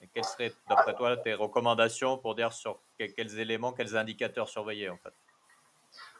Et 0.00 0.08
Quelles 0.08 0.24
seraient, 0.24 0.52
d'après 0.68 0.94
toi, 0.96 1.16
tes 1.16 1.34
recommandations 1.34 2.18
pour 2.18 2.34
dire 2.34 2.52
sur 2.52 2.80
quels 2.98 3.38
éléments, 3.38 3.72
quels 3.72 3.96
indicateurs 3.96 4.48
surveiller 4.48 4.90
en 4.90 4.98
fait? 4.98 5.14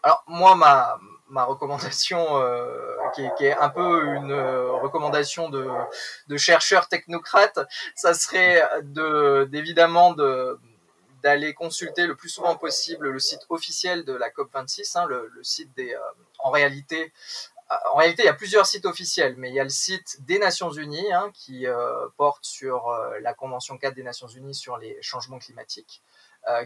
Alors 0.02 0.22
moi, 0.28 0.54
ma, 0.54 0.98
ma 1.28 1.44
recommandation, 1.44 2.38
euh, 2.38 2.96
qui, 3.14 3.22
est, 3.44 3.56
un 3.56 3.68
peu 3.70 4.04
une 4.16 4.32
euh, 4.32 4.72
recommandation 4.72 5.48
de, 5.48 5.68
de 6.28 6.36
chercheurs 6.36 6.88
technocrates, 6.88 7.60
ça 7.94 8.14
serait 8.14 8.62
de, 8.82 9.48
d'évidemment 9.50 10.12
de, 10.12 10.58
d'aller 11.22 11.54
consulter 11.54 12.06
le 12.06 12.14
plus 12.14 12.28
souvent 12.28 12.56
possible 12.56 13.08
le 13.08 13.18
site 13.18 13.46
officiel 13.48 14.04
de 14.04 14.12
la 14.12 14.28
COP26, 14.30 14.98
hein, 14.98 15.06
le, 15.06 15.30
site 15.42 15.74
des... 15.74 15.94
Euh, 15.94 16.00
en 16.38 16.50
réalité, 16.50 17.12
en 17.92 17.96
réalité, 17.96 18.22
il 18.24 18.26
y 18.26 18.28
a 18.28 18.34
plusieurs 18.34 18.66
sites 18.66 18.84
officiels, 18.84 19.34
mais 19.38 19.48
il 19.48 19.54
y 19.54 19.60
a 19.60 19.64
le 19.64 19.70
site 19.70 20.22
des 20.26 20.38
Nations 20.38 20.70
Unies 20.70 21.10
hein, 21.14 21.30
qui 21.32 21.64
porte 22.18 22.44
sur 22.44 22.94
la 23.22 23.32
Convention 23.32 23.78
4 23.78 23.94
des 23.94 24.02
Nations 24.02 24.28
Unies 24.28 24.54
sur 24.54 24.76
les 24.76 24.98
changements 25.00 25.38
climatiques, 25.38 26.02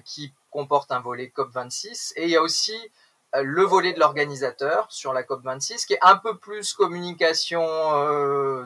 qui 0.04 0.34
comporte 0.50 0.90
un 0.90 0.98
volet 0.98 1.32
COP26, 1.34 2.14
et 2.16 2.24
il 2.24 2.30
y 2.30 2.36
a 2.36 2.42
aussi 2.42 2.76
le 3.35 3.62
volet 3.62 3.92
de 3.92 4.00
l'organisateur 4.00 4.87
sur 4.90 5.12
la 5.12 5.23
COP26, 5.23 5.87
qui 5.87 5.94
est 5.94 5.99
un 6.02 6.16
peu 6.16 6.37
plus 6.37 6.73
communication, 6.73 7.66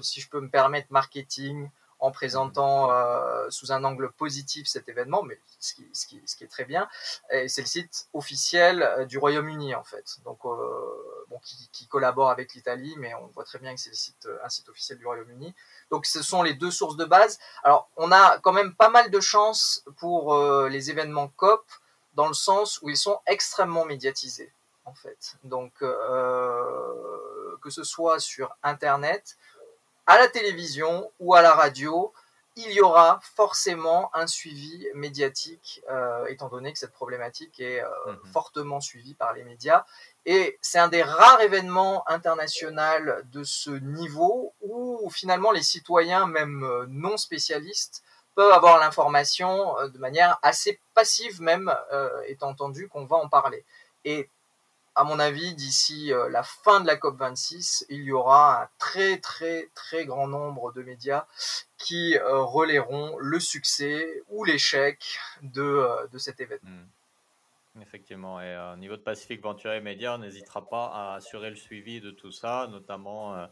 si 0.00 0.20
je 0.20 0.28
peux 0.28 0.40
me 0.40 0.48
permettre, 0.48 0.88
marketing, 0.90 1.68
en 2.02 2.10
présentant 2.10 2.90
euh, 2.90 3.48
sous 3.48 3.70
un 3.70 3.84
angle 3.84 4.10
positif 4.10 4.66
cet 4.66 4.88
événement, 4.88 5.22
mais 5.22 5.38
ce 5.60 5.72
qui, 5.72 5.88
ce 5.92 6.08
qui, 6.08 6.20
ce 6.26 6.34
qui 6.34 6.42
est 6.42 6.48
très 6.48 6.64
bien. 6.64 6.88
Et 7.30 7.46
c'est 7.46 7.62
le 7.62 7.68
site 7.68 8.08
officiel 8.12 8.82
euh, 8.82 9.04
du 9.04 9.18
Royaume-Uni 9.18 9.76
en 9.76 9.84
fait, 9.84 10.16
donc 10.24 10.40
euh, 10.44 11.24
bon, 11.30 11.38
qui, 11.44 11.70
qui, 11.72 11.86
collabore 11.86 12.30
avec 12.30 12.54
l'Italie, 12.54 12.92
mais 12.98 13.14
on 13.14 13.26
voit 13.28 13.44
très 13.44 13.60
bien 13.60 13.72
que 13.72 13.80
c'est 13.80 13.94
site, 13.94 14.28
un 14.44 14.48
site 14.48 14.68
officiel 14.68 14.98
du 14.98 15.06
Royaume-Uni. 15.06 15.54
Donc 15.92 16.06
ce 16.06 16.24
sont 16.24 16.42
les 16.42 16.54
deux 16.54 16.72
sources 16.72 16.96
de 16.96 17.04
base. 17.04 17.38
Alors 17.62 17.88
on 17.96 18.10
a 18.10 18.38
quand 18.40 18.52
même 18.52 18.74
pas 18.74 18.88
mal 18.88 19.08
de 19.08 19.20
chance 19.20 19.84
pour 19.98 20.36
les 20.68 20.90
événements 20.90 21.28
COP 21.28 21.64
dans 22.14 22.28
le 22.28 22.34
sens 22.34 22.80
où 22.82 22.90
ils 22.90 22.96
sont 22.96 23.20
extrêmement 23.26 23.84
médiatisés, 23.84 24.52
en 24.84 24.94
fait. 24.94 25.36
Donc, 25.44 25.72
euh, 25.82 27.56
que 27.62 27.70
ce 27.70 27.84
soit 27.84 28.20
sur 28.20 28.54
Internet, 28.62 29.36
à 30.06 30.18
la 30.18 30.28
télévision 30.28 31.10
ou 31.20 31.34
à 31.34 31.42
la 31.42 31.54
radio, 31.54 32.12
il 32.56 32.70
y 32.72 32.82
aura 32.82 33.18
forcément 33.22 34.14
un 34.14 34.26
suivi 34.26 34.86
médiatique, 34.94 35.82
euh, 35.90 36.26
étant 36.26 36.48
donné 36.48 36.70
que 36.72 36.78
cette 36.78 36.92
problématique 36.92 37.60
est 37.60 37.82
euh, 37.82 37.88
mhm. 38.06 38.18
fortement 38.30 38.80
suivie 38.80 39.14
par 39.14 39.32
les 39.32 39.42
médias. 39.42 39.86
Et 40.26 40.58
c'est 40.60 40.78
un 40.78 40.88
des 40.88 41.02
rares 41.02 41.40
événements 41.40 42.06
internationaux 42.10 43.22
de 43.24 43.42
ce 43.42 43.70
niveau 43.70 44.52
où 44.60 45.08
finalement 45.10 45.50
les 45.50 45.62
citoyens, 45.62 46.26
même 46.26 46.86
non 46.88 47.16
spécialistes, 47.16 48.02
peuvent 48.34 48.52
avoir 48.52 48.78
l'information 48.78 49.74
de 49.88 49.98
manière 49.98 50.38
assez 50.42 50.80
passive 50.94 51.40
même, 51.40 51.74
étant 52.26 52.48
entendu 52.48 52.88
qu'on 52.88 53.04
va 53.04 53.16
en 53.16 53.28
parler. 53.28 53.64
Et 54.04 54.28
à 54.94 55.04
mon 55.04 55.18
avis, 55.18 55.54
d'ici 55.54 56.12
euh, 56.12 56.28
la 56.28 56.42
fin 56.42 56.80
de 56.80 56.86
la 56.86 56.96
COP26, 56.96 57.86
il 57.88 58.02
y 58.02 58.12
aura 58.12 58.62
un 58.62 58.68
très 58.78 59.18
très 59.18 59.70
très 59.74 60.04
grand 60.04 60.26
nombre 60.26 60.72
de 60.72 60.82
médias 60.82 61.26
qui 61.78 62.16
euh, 62.16 62.42
relayeront 62.42 63.16
le 63.18 63.40
succès 63.40 64.22
ou 64.28 64.44
l'échec 64.44 65.18
de, 65.42 65.62
euh, 65.62 66.06
de, 66.08 66.18
cet 66.18 66.40
événement. 66.40 66.68
Hmm. 66.68 67.80
Effectivement, 67.80 68.38
et 68.40 68.54
au 68.74 68.76
niveau 68.76 68.96
de 68.96 69.02
Pacifique 69.02 69.42
Venture 69.42 69.72
et 69.72 69.80
Médias, 69.80 70.16
on 70.16 70.18
n'hésitera 70.18 70.68
pas 70.68 70.90
à 70.92 71.14
assurer 71.14 71.48
le 71.48 71.56
suivi 71.56 72.02
de 72.02 72.10
tout 72.10 72.30
ça, 72.30 72.66
notamment 72.70 73.48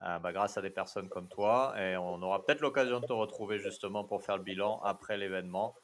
bah, 0.00 0.32
grâce 0.32 0.56
à 0.58 0.62
des 0.62 0.70
personnes 0.70 1.08
comme 1.08 1.28
toi. 1.28 1.74
Et 1.78 1.96
on 1.96 2.22
aura 2.22 2.44
peut-être 2.44 2.60
l'occasion 2.60 3.00
de 3.00 3.06
te 3.06 3.12
retrouver 3.12 3.58
justement 3.58 4.04
pour 4.04 4.22
faire 4.22 4.36
le 4.36 4.42
bilan 4.42 4.80
après 4.84 5.16
l'événement, 5.16 5.74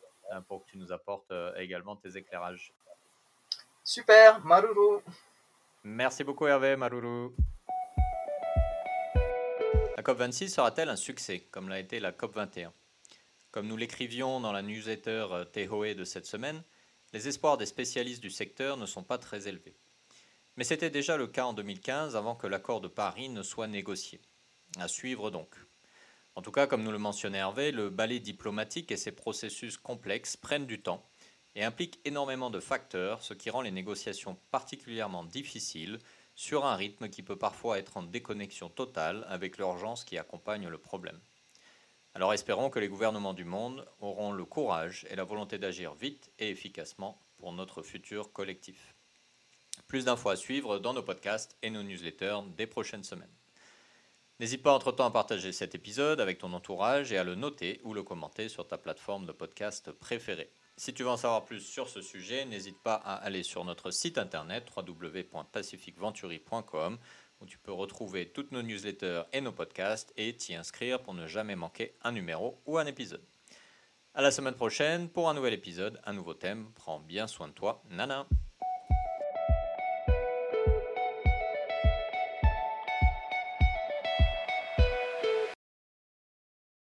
pour 0.49 0.64
que 0.64 0.71
tu 0.71 0.79
nous 0.79 0.93
apportes 0.93 1.33
également 1.57 1.97
tes 1.97 2.17
éclairages. 2.17 2.73
Super, 3.83 4.45
Maruru. 4.45 5.00
Merci 5.83 6.23
beaucoup 6.23 6.47
Hervé, 6.47 6.76
Maruru. 6.76 7.31
La 9.97 10.02
COP26 10.02 10.49
sera-t-elle 10.49 10.88
un 10.88 10.97
succès, 10.97 11.40
comme 11.50 11.69
l'a 11.69 11.79
été 11.79 12.00
la 12.00 12.12
COP21? 12.12 12.71
Comme 13.50 13.67
nous 13.67 13.76
l'écrivions 13.76 14.40
dans 14.40 14.52
la 14.52 14.62
newsletter 14.62 15.26
euh, 15.31 15.45
Tehoe 15.45 15.95
de 15.95 16.05
cette 16.05 16.26
semaine, 16.26 16.62
les 17.12 17.29
espoirs 17.29 17.59
des 17.59 17.67
spécialistes 17.67 18.23
du 18.23 18.31
secteur 18.31 18.76
ne 18.76 18.87
sont 18.87 19.02
pas 19.02 19.19
très 19.19 19.49
élevés. 19.49 19.75
Mais 20.57 20.64
c'était 20.64 20.90
déjà 20.90 21.16
le 21.16 21.26
cas 21.26 21.45
en 21.45 21.52
2015 21.52 22.16
avant 22.16 22.35
que 22.35 22.47
l'accord 22.47 22.80
de 22.80 22.88
Paris 22.88 23.28
ne 23.28 23.42
soit 23.42 23.66
négocié. 23.66 24.21
À 24.78 24.88
suivre 24.88 25.30
donc. 25.30 25.54
En 26.35 26.42
tout 26.42 26.52
cas, 26.52 26.66
comme 26.66 26.83
nous 26.83 26.92
le 26.92 26.99
mentionnait 26.99 27.38
Hervé, 27.38 27.73
le 27.73 27.90
ballet 27.90 28.21
diplomatique 28.21 28.92
et 28.92 28.97
ses 28.97 29.12
processus 29.12 29.76
complexes 29.76 30.37
prennent 30.37 30.66
du 30.66 30.80
temps 30.80 31.04
et 31.54 31.64
implique 31.64 32.00
énormément 32.04 32.50
de 32.50 32.61
facteurs, 32.61 33.23
ce 33.23 33.35
qui 33.35 33.50
rend 33.50 33.62
les 33.62 33.71
négociations 33.71 34.38
particulièrement 34.50 35.25
difficiles 35.25 35.99
sur 36.35 36.64
un 36.64 36.76
rythme 36.76 37.09
qui 37.09 37.23
peut 37.23 37.37
parfois 37.37 37.78
être 37.78 37.97
en 37.97 38.02
déconnexion 38.02 38.69
totale 38.69 39.26
avec 39.28 39.59
l'urgence 39.59 40.04
qui 40.04 40.16
accompagne 40.19 40.69
le 40.69 40.78
problème. 40.78 41.21
Alors 42.14 42.33
espérons 42.33 42.71
que 42.71 42.78
les 42.78 42.88
gouvernements 42.88 43.35
du 43.35 43.45
monde 43.45 43.87
auront 44.00 44.33
le 44.33 44.45
courage 44.45 45.07
et 45.11 45.16
la 45.16 45.25
volonté 45.25 45.59
d'agir 45.59 45.95
vite 45.95 46.30
et 46.38 46.50
efficacement 46.50 47.21
pour 47.38 47.52
notre 47.52 47.83
futur 47.83 48.33
collectif. 48.33 48.95
Plus 49.87 50.05
d'infos 50.05 50.31
à 50.31 50.37
suivre 50.37 50.79
dans 50.79 50.93
nos 50.93 51.03
podcasts 51.03 51.57
et 51.63 51.71
nos 51.71 51.83
newsletters 51.83 52.41
des 52.57 52.67
prochaines 52.67 53.05
semaines. 53.05 53.31
N'hésite 54.41 54.63
pas 54.63 54.73
entre-temps 54.73 55.07
à 55.07 55.11
partager 55.11 55.53
cet 55.53 55.75
épisode 55.75 56.21
avec 56.21 56.39
ton 56.39 56.55
entourage 56.55 57.13
et 57.13 57.19
à 57.19 57.25
le 57.25 57.35
noter 57.35 57.83
ou 57.85 57.93
le 57.93 58.03
commenter 58.03 58.49
sur 58.49 58.67
ta 58.67 58.79
plateforme 58.79 59.27
de 59.27 59.33
podcast 59.33 59.93
préférée. 59.93 60.51
Si 60.79 60.95
tu 60.95 61.03
veux 61.03 61.11
en 61.11 61.19
savoir 61.19 61.45
plus 61.45 61.61
sur 61.61 61.91
ce 61.91 62.01
sujet, 62.01 62.47
n'hésite 62.47 62.83
pas 62.83 62.95
à 62.95 63.17
aller 63.17 63.43
sur 63.43 63.67
notre 63.67 63.91
site 63.91 64.17
internet 64.17 64.67
www.pacificventuri.com 64.75 66.99
où 67.41 67.47
tu 67.47 67.59
peux 67.59 67.73
retrouver 67.73 68.31
toutes 68.31 68.52
nos 68.52 68.63
newsletters 68.63 69.23
et 69.33 69.41
nos 69.41 69.52
podcasts 69.52 70.13
et 70.17 70.35
t'y 70.35 70.54
inscrire 70.54 71.02
pour 71.02 71.15
ne 71.15 71.26
jamais 71.26 71.57
manquer 71.57 71.95
un 72.02 72.13
numéro 72.13 72.61
ou 72.67 72.78
un 72.78 72.87
épisode. 72.87 73.25
À 74.15 74.23
la 74.23 74.31
semaine 74.31 74.54
prochaine 74.54 75.09
pour 75.09 75.28
un 75.28 75.35
nouvel 75.35 75.54
épisode, 75.54 76.00
un 76.04 76.13
nouveau 76.13 76.35
thème. 76.35 76.71
Prends 76.75 77.00
bien 77.00 77.26
soin 77.26 77.49
de 77.49 77.52
toi. 77.52 77.83
Nana. 77.91 78.26